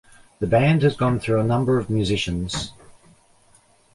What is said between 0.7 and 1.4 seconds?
has gone through